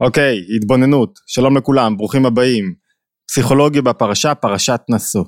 [0.00, 2.74] אוקיי, התבוננות, שלום לכולם, ברוכים הבאים.
[3.28, 5.24] פסיכולוגיה בפרשה, פרשת נשוא.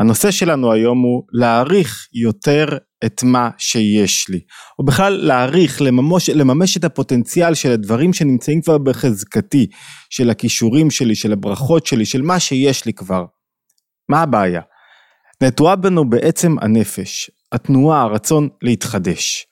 [0.00, 2.66] הנושא שלנו היום הוא להעריך יותר
[3.04, 4.40] את מה שיש לי,
[4.78, 9.66] או בכלל להעריך, לממש, לממש את הפוטנציאל של הדברים שנמצאים כבר בחזקתי,
[10.10, 13.24] של הכישורים שלי, של הברכות שלי, של מה שיש לי כבר.
[14.08, 14.60] מה הבעיה?
[15.42, 19.46] נטועה בנו בעצם הנפש, התנועה, הרצון להתחדש.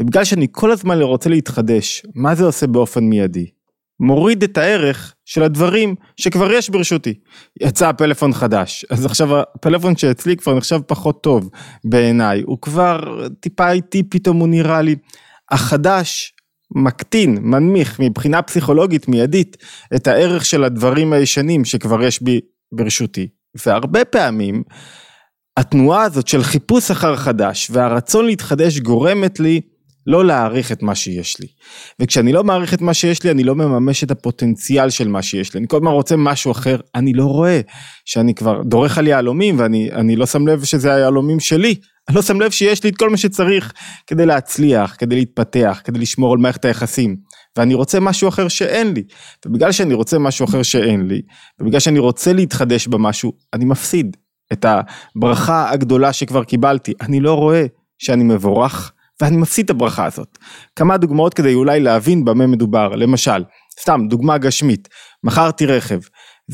[0.00, 3.59] ובגלל שאני כל הזמן רוצה להתחדש, מה זה עושה באופן מיידי?
[4.00, 7.14] מוריד את הערך של הדברים שכבר יש ברשותי.
[7.60, 11.50] יצא פלאפון חדש, אז עכשיו הפלאפון שאצלי כבר נחשב פחות טוב
[11.84, 14.96] בעיניי, הוא כבר טיפה איטי פתאום הוא נראה לי.
[15.50, 16.32] החדש
[16.74, 19.56] מקטין, מנמיך מבחינה פסיכולוגית מיידית
[19.96, 22.40] את הערך של הדברים הישנים שכבר יש בי
[22.72, 23.28] ברשותי.
[23.66, 24.62] והרבה פעמים
[25.56, 29.60] התנועה הזאת של חיפוש אחר חדש והרצון להתחדש גורמת לי
[30.06, 31.46] לא להעריך את מה שיש לי.
[32.00, 35.54] וכשאני לא מעריך את מה שיש לי, אני לא מממש את הפוטנציאל של מה שיש
[35.54, 35.58] לי.
[35.58, 37.60] אני כל הזמן רוצה משהו אחר, אני לא רואה
[38.04, 41.74] שאני כבר דורך על יהלומים ואני לא שם לב שזה היהלומים שלי.
[42.08, 43.72] אני לא שם לב שיש לי את כל מה שצריך
[44.06, 47.16] כדי להצליח, כדי להתפתח, כדי לשמור על מערכת היחסים.
[47.56, 49.02] ואני רוצה משהו אחר שאין לי.
[49.46, 51.22] ובגלל שאני רוצה משהו אחר שאין לי,
[51.60, 54.16] ובגלל שאני רוצה להתחדש במשהו, אני מפסיד
[54.52, 56.92] את הברכה הגדולה שכבר קיבלתי.
[57.00, 57.66] אני לא רואה
[57.98, 58.92] שאני מבורך.
[59.20, 60.38] ואני מפסיד את הברכה הזאת.
[60.76, 63.44] כמה דוגמאות כדי אולי להבין במה מדובר, למשל,
[63.80, 64.88] סתם דוגמה גשמית,
[65.24, 66.00] מכרתי רכב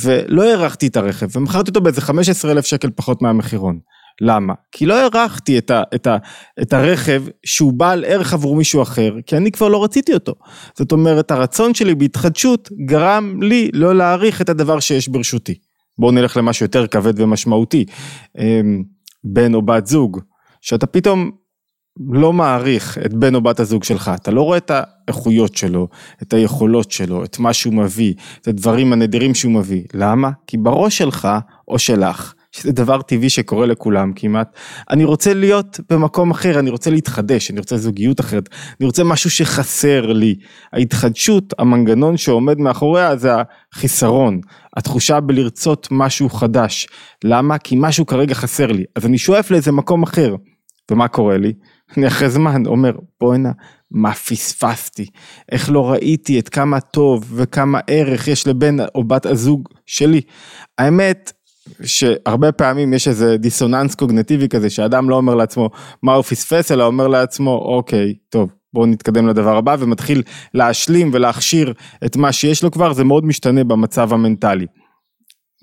[0.02, 3.78] ולא הערכתי את הרכב ומכרתי אותו באיזה 15 אלף שקל פחות מהמחירון.
[4.20, 4.54] למה?
[4.72, 6.16] כי לא הערכתי את, ה, את, ה,
[6.62, 10.32] את הרכב שהוא בעל ערך עבור מישהו אחר, כי אני כבר לא רציתי אותו.
[10.78, 15.54] זאת אומרת, הרצון שלי בהתחדשות גרם לי לא להעריך את הדבר שיש ברשותי.
[15.98, 17.84] בואו נלך למשהו יותר כבד ומשמעותי.
[18.38, 18.82] אמ,
[19.24, 20.20] בן או בת זוג,
[20.60, 21.30] שאתה פתאום
[22.10, 25.88] לא מעריך את בן או בת הזוג שלך, אתה לא רואה את האיכויות שלו,
[26.22, 29.82] את היכולות שלו, את מה שהוא מביא, את הדברים הנדירים שהוא מביא.
[29.94, 30.30] למה?
[30.46, 31.28] כי בראש שלך
[31.68, 34.56] או שלך, שזה דבר טבעי שקורה לכולם כמעט,
[34.90, 38.48] אני רוצה להיות במקום אחר, אני רוצה להתחדש, אני רוצה זוגיות אחרת,
[38.80, 40.34] אני רוצה משהו שחסר לי.
[40.72, 43.30] ההתחדשות, המנגנון שעומד מאחוריה זה
[43.74, 44.40] החיסרון,
[44.76, 46.88] התחושה בלרצות משהו חדש.
[47.24, 47.58] למה?
[47.58, 50.36] כי משהו כרגע חסר לי, אז אני שואף לאיזה מקום אחר.
[50.90, 51.52] ומה קורה לי?
[51.96, 53.50] אני אחרי זמן אומר בואנה
[53.90, 55.06] מה פספסתי
[55.52, 60.20] איך לא ראיתי את כמה טוב וכמה ערך יש לבן או בת הזוג שלי.
[60.78, 61.32] האמת
[61.82, 65.70] שהרבה פעמים יש איזה דיסוננס קוגנטיבי כזה שאדם לא אומר לעצמו
[66.02, 70.22] מה הוא פספס אלא אומר לעצמו אוקיי טוב בואו נתקדם לדבר הבא ומתחיל
[70.54, 71.72] להשלים ולהכשיר
[72.04, 74.66] את מה שיש לו כבר זה מאוד משתנה במצב המנטלי.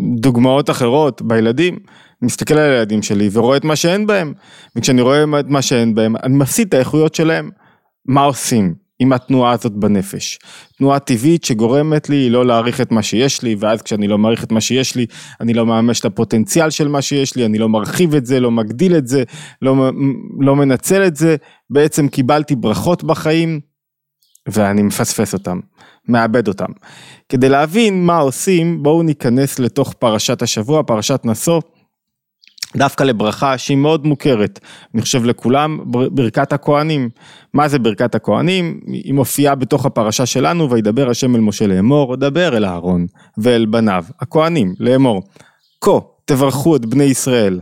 [0.02, 1.80] דוגמאות אחרות בילדים
[2.22, 4.34] מסתכל על הילדים שלי ורואה את מה שאין בהם,
[4.76, 7.50] וכשאני רואה את מה שאין בהם, אני מפסיד את האיכויות שלהם.
[8.06, 10.40] מה עושים עם התנועה הזאת בנפש?
[10.78, 14.52] תנועה טבעית שגורמת לי לא להעריך את מה שיש לי, ואז כשאני לא מעריך את
[14.52, 15.06] מה שיש לי,
[15.42, 18.52] אני לא מממש את הפוטנציאל של מה שיש לי, אני לא מרחיב את זה, לא
[18.52, 19.24] מגדיל את זה,
[19.62, 19.92] לא,
[20.40, 21.36] לא מנצל את זה,
[21.70, 23.60] בעצם קיבלתי ברכות בחיים,
[24.50, 25.60] ואני מפספס אותם,
[26.08, 26.72] מאבד אותם.
[27.30, 31.62] כדי להבין מה עושים, בואו ניכנס לתוך פרשת השבוע, פרשת נשוא.
[32.78, 34.60] דווקא לברכה שהיא מאוד מוכרת,
[34.94, 35.80] אני חושב לכולם,
[36.12, 37.10] ברכת הכהנים.
[37.54, 38.80] מה זה ברכת הכהנים?
[38.88, 43.06] היא מופיעה בתוך הפרשה שלנו, וידבר השם אל משה לאמור, דבר אל אהרון
[43.38, 45.24] ואל בניו, הכהנים, לאמור.
[45.84, 47.60] כה תברכו את בני ישראל,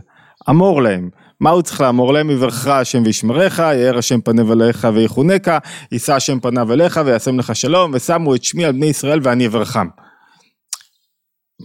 [0.50, 1.10] אמור להם.
[1.42, 2.30] מה הוא צריך לאמור להם?
[2.30, 5.58] יברכך השם וישמרך, יאר השם פניו עליך ויחונקה,
[5.92, 9.86] יישא השם פניו אליך וישם לך שלום, ושמו את שמי על בני ישראל ואני אברכם.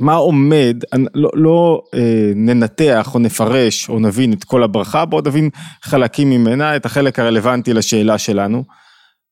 [0.02, 0.84] מה עומד,
[1.14, 5.50] לא, לא אה, ננתח או נפרש או נבין את כל הברכה, בואו נבין
[5.84, 8.64] חלקים ממנה, את החלק הרלוונטי לשאלה שלנו.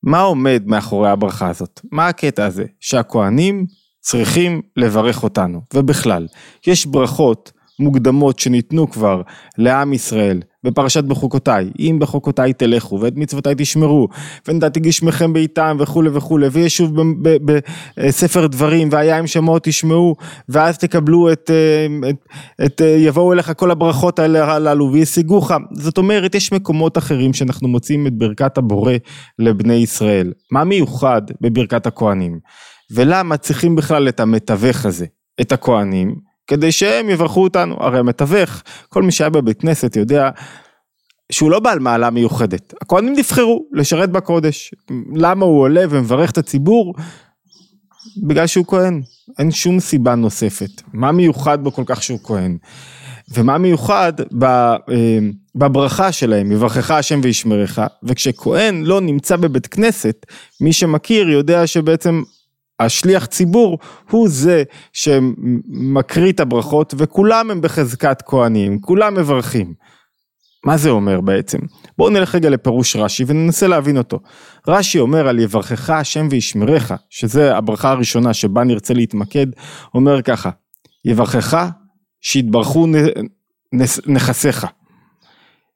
[0.03, 1.81] מה עומד מאחורי הברכה הזאת?
[1.91, 2.65] מה הקטע הזה?
[2.79, 3.65] שהכוהנים
[4.01, 6.27] צריכים לברך אותנו, ובכלל,
[6.67, 9.21] יש ברכות מוקדמות שניתנו כבר
[9.57, 14.07] לעם ישראל בפרשת בחוקותיי, אם בחוקותיי תלכו ואת מצוותיי תשמרו
[14.47, 16.91] ונתתי גשמכם בעיתם וכולי וכולי וישוב
[17.97, 20.15] בספר דברים והיה עם שמות תשמעו
[20.49, 22.15] ואז תקבלו את, אה, את,
[22.65, 25.51] את אה, יבואו אליך כל הברכות הללו וישיגוך.
[25.73, 28.93] זאת אומרת יש מקומות אחרים שאנחנו מוצאים את ברכת הבורא
[29.39, 30.33] לבני ישראל.
[30.51, 32.39] מה מיוחד בברכת הכהנים?
[32.91, 35.05] ולמה צריכים בכלל את המתווך הזה
[35.41, 36.15] את הכהנים
[36.47, 40.29] כדי שהם יברכו אותנו, הרי המתווך, כל מי שהיה בבית כנסת יודע
[41.31, 44.73] שהוא לא בעל מעלה מיוחדת, הכהנים נבחרו לשרת בקודש,
[45.15, 46.93] למה הוא עולה ומברך את הציבור?
[48.23, 49.01] בגלל שהוא כהן,
[49.39, 52.57] אין שום סיבה נוספת, מה מיוחד בו כל כך שהוא כהן?
[53.33, 54.13] ומה מיוחד
[54.43, 54.75] אה,
[55.55, 60.25] בברכה שלהם, יברכך השם וישמרך, וכשכהן לא נמצא בבית כנסת,
[60.61, 62.23] מי שמכיר יודע שבעצם
[62.79, 63.79] השליח ציבור
[64.09, 64.63] הוא זה
[64.93, 69.73] שמקריא את הברכות וכולם הם בחזקת כהנים, כולם מברכים.
[70.65, 71.57] מה זה אומר בעצם?
[71.97, 74.19] בואו נלך רגע לפירוש רש"י וננסה להבין אותו.
[74.67, 79.47] רש"י אומר על יברכך השם וישמרך, שזה הברכה הראשונה שבה נרצה להתמקד,
[79.93, 80.49] אומר ככה,
[81.05, 81.67] יברכך
[82.21, 82.87] שיתברכו
[84.07, 84.67] נכסיך,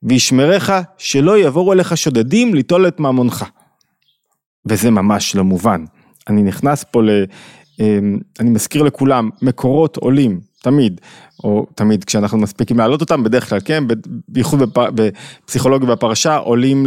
[0.03, 3.45] וישמרך שלא יבואו אליך שודדים ליטול את ממונך.
[4.65, 5.85] וזה ממש לא מובן.
[6.27, 7.09] אני נכנס פה ל...
[7.79, 11.01] אמ, אני מזכיר לכולם, מקורות עולים, תמיד,
[11.43, 13.83] או תמיד כשאנחנו מספיקים להעלות אותם, בדרך כלל כן,
[14.27, 16.85] בייחוד בפסיכולוגיה בפרשה, עולים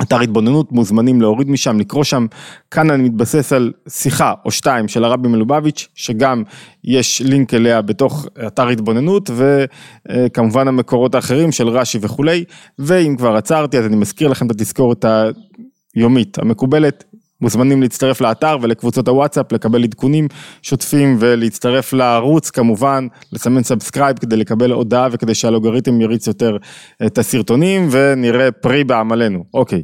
[0.00, 2.26] לאתר התבוננות, מוזמנים להוריד משם, לקרוא שם,
[2.70, 6.42] כאן אני מתבסס על שיחה או שתיים של הרבי מלובביץ', שגם
[6.84, 12.44] יש לינק אליה בתוך אתר התבוננות, וכמובן המקורות האחרים של רש"י וכולי,
[12.78, 15.04] ואם כבר עצרתי אז אני מזכיר לכם את התזכורת
[15.94, 17.04] היומית המקובלת,
[17.40, 20.28] מוזמנים להצטרף לאתר ולקבוצות הוואטסאפ, לקבל עדכונים
[20.62, 26.56] שוטפים ולהצטרף לערוץ כמובן, לסמן subscribe כדי לקבל הודעה וכדי שהאלגוריתם יריץ יותר
[27.06, 29.44] את הסרטונים ונראה פרי בעמלנו.
[29.54, 29.82] אוקיי.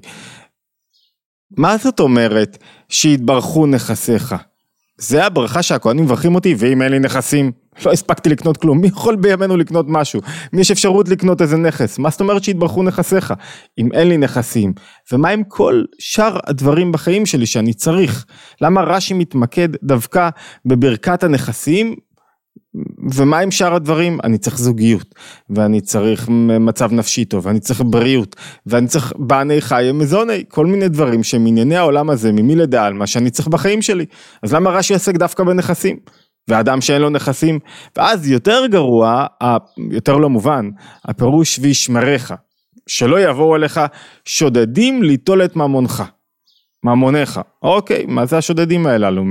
[1.57, 2.59] מה זאת אומרת
[2.89, 4.35] שיתברכו נכסיך?
[5.03, 7.53] זה הברכה שהכהנים מברכים אותי ואם אין לי נכסים
[7.87, 10.21] לא הספקתי לקנות כלום, מי יכול בימינו לקנות משהו?
[10.53, 11.99] מי יש אפשרות לקנות איזה נכס?
[11.99, 13.35] מה זאת אומרת שיתברכו נכסיך?
[13.79, 14.73] אם אין לי נכסים,
[15.13, 18.27] ומה עם כל שאר הדברים בחיים שלי שאני צריך?
[18.61, 20.29] למה רש"י מתמקד דווקא
[20.67, 21.95] בברכת הנכסים
[23.15, 24.19] ומה עם שאר הדברים?
[24.25, 25.15] אני צריך זוגיות,
[25.51, 26.29] ואני צריך
[26.61, 31.47] מצב נפשי טוב, ואני צריך בריאות, ואני צריך בעני חיי מזוני, כל מיני דברים שהם
[31.47, 34.07] ענייני העולם הזה, ממי לדעה מה שאני צריך בחיים שלי.
[34.43, 35.97] אז למה רש"י עסק דווקא בנכסים?
[36.49, 37.59] ואדם שאין לו נכסים,
[37.97, 39.27] ואז יותר גרוע,
[39.91, 40.71] יותר לא מובן,
[41.05, 42.35] הפירוש וישמריך,
[42.87, 43.81] שלא יבואו אליך
[44.25, 46.03] שודדים ליטול את ממונך.
[46.85, 47.41] ממונך.
[47.63, 49.25] אוקיי, מה זה השודדים הללו?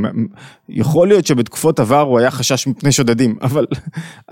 [0.69, 3.65] יכול להיות שבתקופות עבר הוא היה חשש מפני שודדים, אבל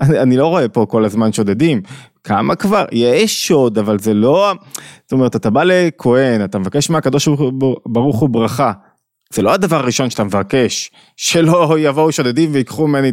[0.00, 1.82] אני לא רואה פה כל הזמן שודדים.
[2.24, 2.84] כמה כבר?
[2.92, 4.52] יש שוד, אבל זה לא...
[5.02, 7.28] זאת אומרת, אתה בא לכהן, אתה מבקש מהקדוש
[7.86, 8.72] ברוך הוא ברכה.
[9.32, 13.12] זה לא הדבר הראשון שאתה מבקש, שלא יבואו שודדים ויקחו ממני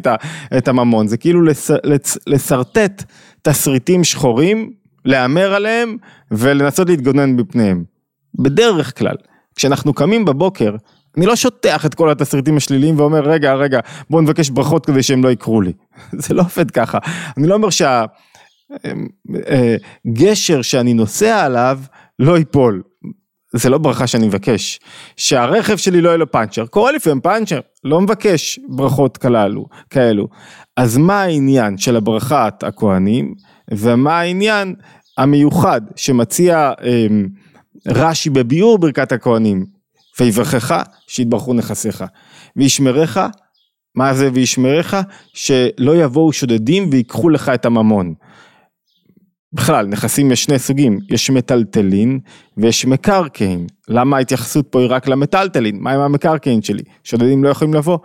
[0.57, 3.03] את הממון, זה כאילו לס, לס, לשרטט
[3.41, 4.71] תסריטים שחורים,
[5.05, 5.97] להמר עליהם
[6.31, 7.83] ולנסות להתגונן מפניהם.
[8.39, 9.15] בדרך כלל.
[9.57, 10.75] כשאנחנו קמים בבוקר,
[11.17, 15.23] אני לא שוטח את כל התסריטים השליליים ואומר רגע רגע בוא נבקש ברכות כדי שהם
[15.23, 15.73] לא יקרו לי.
[16.23, 16.97] זה לא עובד ככה.
[17.37, 17.97] אני לא אומר שהגשר
[20.57, 21.79] אה, שאני נוסע עליו
[22.19, 22.81] לא ייפול.
[23.53, 24.79] זה לא ברכה שאני מבקש.
[25.17, 26.65] שהרכב שלי לא יהיה לו פאנצ'ר.
[26.65, 30.27] קורה לפעמים פאנצ'ר, לא מבקש ברכות כללו, כאלו.
[30.77, 33.33] אז מה העניין של הברכת הכהנים
[33.71, 34.75] ומה העניין
[35.17, 37.07] המיוחד שמציע אה,
[37.87, 39.65] רש"י בביאור ברכת הכהנים,
[40.19, 42.03] ויברכך שיתברכו נכסיך,
[42.55, 43.17] וישמרך,
[43.95, 44.93] מה זה וישמרך?
[45.33, 48.13] שלא יבואו שודדים ויקחו לך את הממון.
[49.53, 52.19] בכלל, נכסים יש שני סוגים, יש מטלטלין
[52.57, 53.67] ויש מקרקעין.
[53.87, 55.77] למה ההתייחסות פה היא רק למטלטלין?
[55.79, 56.83] מה עם המקרקעין שלי?
[57.03, 57.97] שודדים לא יכולים לבוא.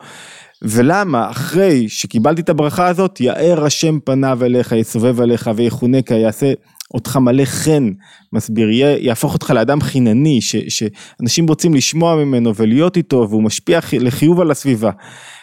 [0.63, 6.53] ולמה אחרי שקיבלתי את הברכה הזאת, יאר השם פניו אליך, יסובב עליך ויחונקה, יעשה
[6.95, 7.91] אותך מלא חן,
[8.33, 8.69] מסביר,
[9.01, 14.51] יהפוך אותך לאדם חינני, ש, שאנשים רוצים לשמוע ממנו ולהיות איתו, והוא משפיע לחיוב על
[14.51, 14.91] הסביבה.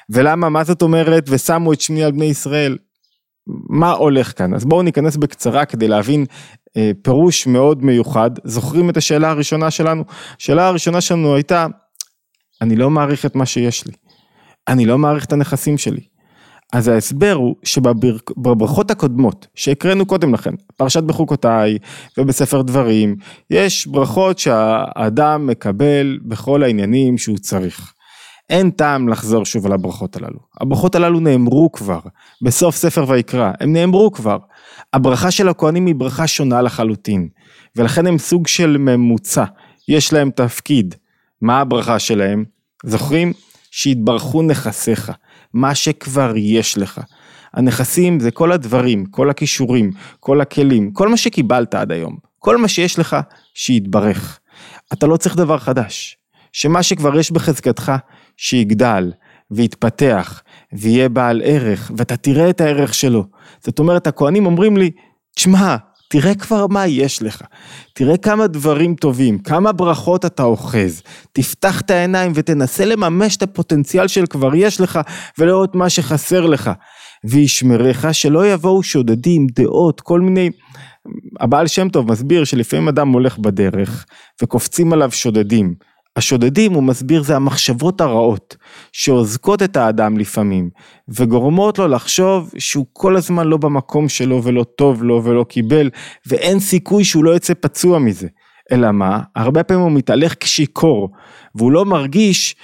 [0.09, 2.77] ולמה, מה זאת אומרת, ושמו את שמי על בני ישראל?
[3.69, 4.53] מה הולך כאן?
[4.53, 6.25] אז בואו ניכנס בקצרה כדי להבין
[6.77, 8.31] אה, פירוש מאוד מיוחד.
[8.43, 10.03] זוכרים את השאלה הראשונה שלנו?
[10.39, 11.67] השאלה הראשונה שלנו הייתה,
[12.61, 13.93] אני לא מעריך את מה שיש לי.
[14.67, 16.01] אני לא מעריך את הנכסים שלי.
[16.73, 21.77] אז ההסבר הוא שבברכות הקודמות שהקראנו קודם לכן, פרשת בחוקותיי
[22.17, 23.15] ובספר דברים,
[23.49, 27.93] יש ברכות שהאדם מקבל בכל העניינים שהוא צריך.
[28.49, 30.39] אין טעם לחזור שוב על הברכות הללו.
[30.61, 31.99] הברכות הללו נאמרו כבר,
[32.41, 34.37] בסוף ספר ויקרא, הם נאמרו כבר.
[34.93, 37.29] הברכה של הכהנים היא ברכה שונה לחלוטין,
[37.75, 39.43] ולכן הם סוג של ממוצע,
[39.87, 40.95] יש להם תפקיד.
[41.41, 42.45] מה הברכה שלהם?
[42.85, 43.33] זוכרים?
[43.71, 45.11] שיתברכו נכסיך.
[45.53, 47.01] מה שכבר יש לך.
[47.53, 52.67] הנכסים זה כל הדברים, כל הכישורים, כל הכלים, כל מה שקיבלת עד היום, כל מה
[52.67, 53.17] שיש לך,
[53.53, 54.39] שיתברך.
[54.93, 56.17] אתה לא צריך דבר חדש.
[56.51, 57.91] שמה שכבר יש בחזקתך,
[58.37, 59.11] שיגדל,
[59.51, 60.41] ויתפתח,
[60.73, 63.25] ויהיה בעל ערך, ואתה תראה את הערך שלו.
[63.63, 64.91] זאת אומרת, הכהנים אומרים לי,
[65.35, 65.75] תשמע,
[66.09, 67.41] תראה כבר מה יש לך,
[67.93, 71.01] תראה כמה דברים טובים, כמה ברכות אתה אוחז,
[71.31, 74.99] תפתח את העיניים ותנסה לממש את הפוטנציאל של כבר יש לך
[75.37, 76.71] ולראות מה שחסר לך.
[77.23, 80.49] וישמרך שלא יבואו שודדים, דעות, כל מיני...
[81.39, 84.05] הבעל שם טוב מסביר שלפעמים אדם הולך בדרך
[84.41, 85.73] וקופצים עליו שודדים.
[86.19, 88.57] השודדים, הוא מסביר, זה המחשבות הרעות
[88.91, 90.69] שאוזקות את האדם לפעמים,
[91.07, 95.89] וגורמות לו לחשוב שהוא כל הזמן לא במקום שלו ולא טוב לו ולא קיבל,
[96.27, 98.27] ואין סיכוי שהוא לא יצא פצוע מזה.
[98.71, 99.19] אלא מה?
[99.35, 101.09] הרבה פעמים הוא מתהלך כשיכור,
[101.55, 102.55] והוא לא מרגיש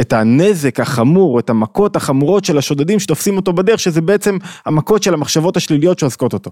[0.00, 5.14] את הנזק החמור, את המכות החמורות של השודדים שתופסים אותו בדרך, שזה בעצם המכות של
[5.14, 6.50] המחשבות השליליות שעוסקות אותו.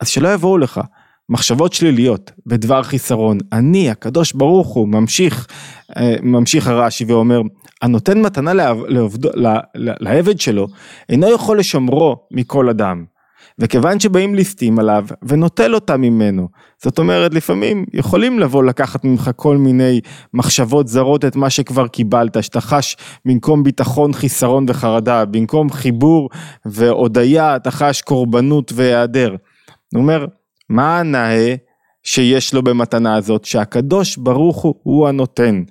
[0.00, 0.80] אז שלא יבואו לך
[1.28, 3.38] מחשבות שליליות בדבר חיסרון.
[3.52, 5.46] אני, הקדוש ברוך הוא, ממשיך,
[5.96, 7.40] אה, ממשיך הרש"י ואומר,
[7.82, 9.18] הנותן מתנה לעבד,
[10.00, 10.66] לעבד שלו,
[11.08, 13.04] אינו יכול לשומרו מכל אדם.
[13.58, 16.48] וכיוון שבאים ליסטים עליו ונוטל אותה ממנו,
[16.82, 20.00] זאת אומרת לפעמים יכולים לבוא לקחת ממך כל מיני
[20.34, 26.30] מחשבות זרות את מה שכבר קיבלת, שאתה חש במקום ביטחון חיסרון וחרדה, במקום חיבור
[26.66, 29.36] והודיה אתה חש קורבנות והיעדר.
[29.94, 30.26] הוא אומר,
[30.68, 31.54] מה הנאה
[32.02, 33.44] שיש לו במתנה הזאת?
[33.44, 35.62] שהקדוש ברוך הוא הוא הנותן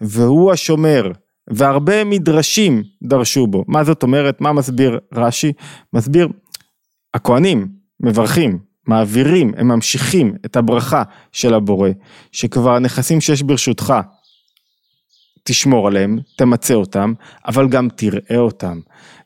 [0.00, 1.12] והוא השומר
[1.50, 3.64] והרבה מדרשים דרשו בו.
[3.68, 4.40] מה זאת אומרת?
[4.40, 5.52] מה מסביר רש"י?
[5.92, 6.28] מסביר
[7.14, 7.68] הכהנים
[8.00, 11.90] מברכים, מעבירים, הם ממשיכים את הברכה של הבורא,
[12.32, 13.94] שכבר הנכסים שיש ברשותך,
[15.46, 17.12] תשמור עליהם, תמצה אותם,
[17.48, 18.80] אבל גם תראה אותם,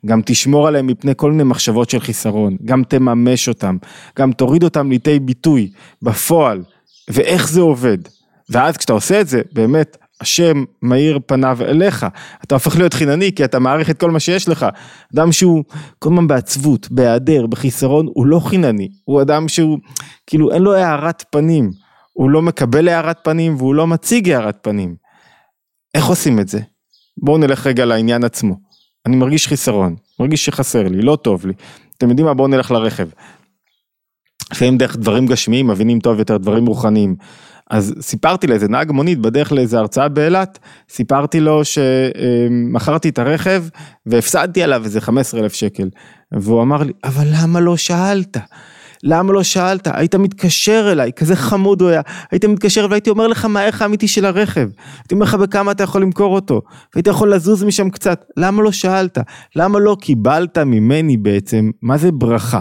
[0.07, 3.77] גם תשמור עליהם מפני כל מיני מחשבות של חיסרון, גם תממש אותם,
[4.19, 5.71] גם תוריד אותם לידי ביטוי
[6.03, 6.63] בפועל,
[7.11, 7.99] ואיך זה עובד.
[8.51, 12.07] ואז כשאתה עושה את זה, באמת, השם מאיר פניו אליך,
[12.45, 14.67] אתה הופך להיות חינני כי אתה מעריך את כל מה שיש לך.
[15.15, 15.65] אדם שהוא
[15.99, 19.79] כל הזמן בעצבות, בהיעדר, בחיסרון, הוא לא חינני, הוא אדם שהוא,
[20.27, 21.71] כאילו אין לו הארת פנים,
[22.13, 24.95] הוא לא מקבל הארת פנים והוא לא מציג הארת פנים.
[25.95, 26.61] איך עושים את זה?
[27.17, 28.55] בואו נלך רגע לעניין עצמו.
[29.07, 31.53] אני מרגיש חיסרון, מרגיש שחסר לי, לא טוב לי.
[31.99, 32.35] אתם יודעים מה?
[32.35, 33.09] בואו נלך לרכב.
[34.53, 37.17] לפעמים דרך דברים גשמיים מבינים טוב יותר דברים רוחניים.
[37.71, 43.65] אז סיפרתי לאיזה נהג מונית בדרך לאיזה הרצאה באילת, סיפרתי לו שמכרתי את הרכב
[44.07, 45.89] והפסדתי עליו איזה 15 אלף שקל.
[46.33, 48.37] והוא אמר לי, אבל למה לא שאלת?
[49.05, 49.89] למה לא שאלת?
[49.93, 54.09] היית מתקשר אליי, כזה חמוד הוא היה, היית מתקשר והייתי אומר לך מה הערך האמיתי
[54.09, 56.63] של הרכב, הייתי אומר לך בכמה אתה יכול למכור אותו,
[56.95, 59.19] והיית יכול לזוז משם קצת, למה לא שאלת?
[59.57, 62.61] למה לא קיבלת ממני בעצם, מה זה ברכה?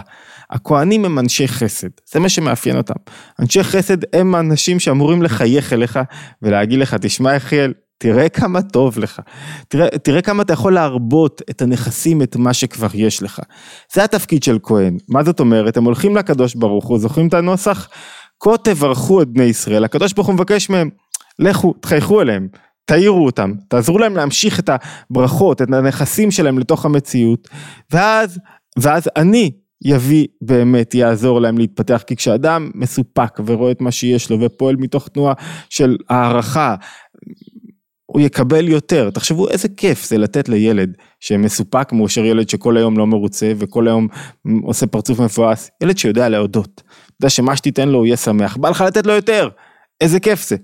[0.49, 2.93] הכהנים הם אנשי חסד, זה מה שמאפיין אותם.
[3.39, 5.99] אנשי חסד הם האנשים שאמורים לחייך אליך
[6.41, 9.19] ולהגיד לך, תשמע יחיאל, תראה כמה טוב לך,
[9.67, 13.39] תראה, תראה כמה אתה יכול להרבות את הנכסים, את מה שכבר יש לך.
[13.93, 14.97] זה התפקיד של כהן.
[15.09, 15.77] מה זאת אומרת?
[15.77, 17.89] הם הולכים לקדוש ברוך הוא, זוכרים את הנוסח?
[18.39, 20.89] כה תברכו את בני ישראל, הקדוש ברוך הוא מבקש מהם,
[21.39, 22.47] לכו, תחייכו אליהם,
[22.85, 27.47] תעירו אותם, תעזרו להם להמשיך את הברכות, את הנכסים שלהם לתוך המציאות,
[27.91, 28.39] ואז,
[28.77, 29.51] ואז אני
[29.81, 35.07] יביא באמת, יעזור להם להתפתח, כי כשאדם מסופק ורואה את מה שיש לו ופועל מתוך
[35.07, 35.33] תנועה
[35.69, 36.75] של הערכה,
[38.11, 39.09] הוא יקבל יותר.
[39.09, 44.07] תחשבו איזה כיף זה לתת לילד שמסופק מאושר ילד שכל היום לא מרוצה וכל היום
[44.63, 46.83] עושה פרצוף מפואס, ילד שיודע להודות,
[47.21, 49.49] יודע שמה שתיתן לו הוא יהיה שמח, בא לך לתת לו יותר,
[50.01, 50.55] איזה כיף זה.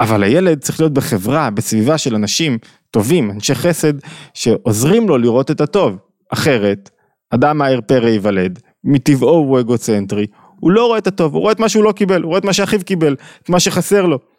[0.00, 2.58] אבל הילד צריך להיות בחברה, בסביבה של אנשים
[2.90, 3.92] טובים, אנשי חסד,
[4.34, 5.96] שעוזרים לו לראות את הטוב,
[6.32, 6.90] אחרת
[7.30, 10.26] אדם מהר פרא ייוולד, מטבעו הוא אגוצנטרי,
[10.60, 12.44] הוא לא רואה את הטוב, הוא רואה את מה שהוא לא קיבל, הוא רואה את
[12.44, 14.31] מה שאחיו קיבל, את מה שחסר לו.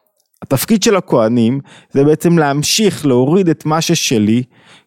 [0.44, 1.60] התפקיד של הכהנים
[1.92, 4.44] זה בעצם להמשיך להוריד את מה ששלי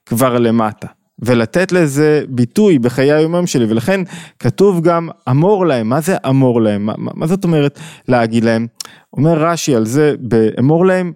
[0.06, 0.86] כבר למטה.
[1.18, 3.64] ולתת לזה ביטוי בחיי היומם שלי.
[3.64, 4.00] ולכן
[4.38, 8.66] כתוב גם אמור להם מה זה אמור להם מה, מה, מה זאת אומרת להגיד להם?
[9.12, 11.12] אומר רש"י על זה באמור להם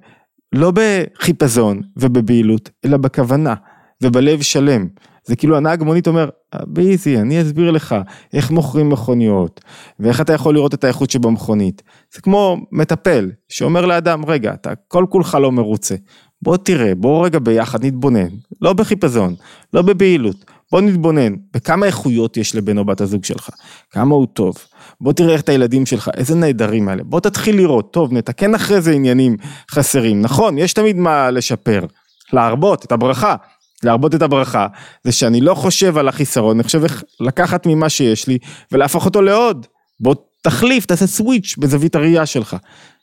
[0.53, 3.55] לא בחיפזון ובבהילות אלא בכוונה
[4.03, 4.87] ובלב שלם
[5.25, 7.95] זה כאילו הנהג מונית אומר, באיזי, אני אסביר לך
[8.33, 9.61] איך מוכרים מכוניות,
[10.01, 11.83] ואיך אתה יכול לראות את האיכות שבמכונית.
[12.15, 15.95] זה כמו מטפל, שאומר לאדם, רגע, אתה כל כולך לא מרוצה,
[16.43, 18.29] בוא תראה, בוא רגע ביחד נתבונן,
[18.61, 19.35] לא בחיפזון,
[19.75, 21.35] לא בבהילות, בוא נתבונן.
[21.55, 23.49] בכמה איכויות יש לבן או בת הזוג שלך,
[23.91, 24.59] כמה הוא טוב,
[25.01, 28.81] בוא תראה איך את הילדים שלך, איזה נהדרים האלה, בוא תתחיל לראות, טוב, נתקן אחרי
[28.81, 29.37] זה עניינים
[29.71, 31.85] חסרים, נכון, יש תמיד מה לשפר,
[32.33, 33.37] להרבות את הברכה,
[33.85, 34.67] להרבות את הברכה,
[35.05, 38.39] זה שאני לא חושב על החיסרון, אני חושב איך לקחת ממה שיש לי
[38.73, 39.67] ולהפוך אותו לעוד.
[40.01, 42.57] בוא תחליף, תעשה סוויץ' בזווית הראייה שלך.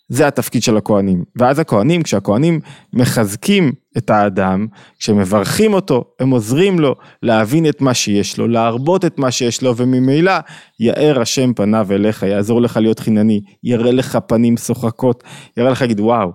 [0.09, 1.23] זה התפקיד של הכהנים.
[1.35, 2.59] ואז הכהנים, כשהכהנים
[2.93, 4.67] מחזקים את האדם,
[4.99, 9.77] כשמברכים אותו, הם עוזרים לו להבין את מה שיש לו, להרבות את מה שיש לו,
[9.77, 10.33] וממילא
[10.79, 15.23] יאר השם פניו אליך, יעזור לך להיות חינני, יראה לך פנים שוחקות,
[15.57, 16.31] יראה לך, יגיד וואו,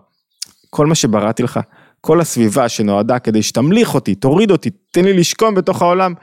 [0.71, 1.61] כל מה שבראתי לך,
[2.05, 6.15] כל הסביבה שנועדה כדי שתמליך אותי, תוריד אותי, תן לי לשכון בתוך העולם,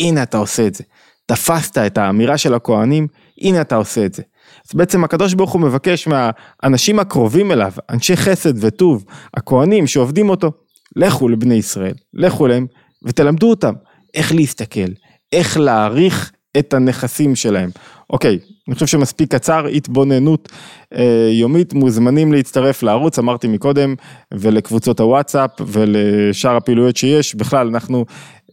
[0.00, 0.84] הנה אתה עושה את זה.
[1.26, 3.06] תפסת את האמירה של הכהנים,
[3.40, 4.22] הנה אתה עושה את זה.
[4.68, 10.52] אז בעצם הקדוש ברוך הוא מבקש מהאנשים הקרובים אליו, אנשי חסד וטוב, הכהנים שעובדים אותו,
[10.96, 12.66] לכו לבני ישראל, לכו להם
[13.04, 13.74] ותלמדו אותם
[14.14, 14.90] איך להסתכל,
[15.32, 17.70] איך להעריך את הנכסים שלהם.
[18.10, 18.38] אוקיי,
[18.68, 20.48] אני חושב שמספיק קצר, התבוננות
[20.94, 23.94] אה, יומית, מוזמנים להצטרף לערוץ, אמרתי מקודם,
[24.34, 28.04] ולקבוצות הוואטסאפ ולשאר הפעילויות שיש, בכלל אנחנו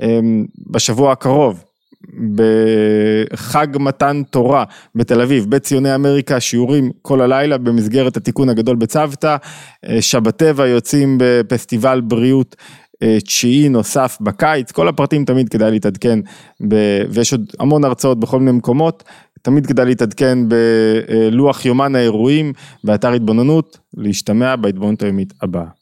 [0.02, 0.20] אה,
[0.72, 1.64] בשבוע הקרוב,
[2.36, 4.64] בחג מתן תורה
[4.96, 9.36] בתל אביב, בציוני אמריקה, שיעורים כל הלילה במסגרת התיקון הגדול בצוותא,
[9.90, 12.56] אה, שבת טבע יוצאים בפסטיבל בריאות
[13.04, 16.20] אה, תשיעי נוסף בקיץ, כל הפרטים תמיד כדאי להתעדכן,
[16.68, 16.76] ב...
[17.10, 19.04] ויש עוד המון הרצאות בכל מיני מקומות,
[19.48, 25.77] תמיד כדאי להתעדכן בלוח יומן האירועים באתר התבוננות, להשתמע בהתבוננות היומית הבאה.